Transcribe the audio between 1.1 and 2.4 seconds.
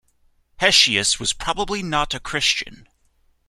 was probably not a